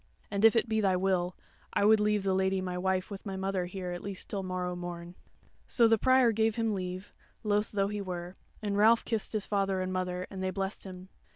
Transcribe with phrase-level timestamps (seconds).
[0.31, 1.35] And if it be thy will,
[1.73, 4.75] I would leave the Lady my wife with my mother here at least till morrow
[4.75, 5.13] morn."
[5.67, 7.11] So the Prior gave him leave,
[7.43, 8.33] loth though he were,
[8.63, 11.09] and Ralph kissed his father and mother, and they blessed him.